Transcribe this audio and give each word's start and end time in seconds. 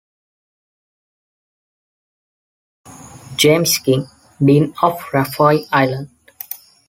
James 3.35 3.77
King, 3.77 4.07
Dean 4.43 4.73
of 4.81 4.97
Raphoe, 5.13 5.67
Ireland. 5.71 6.09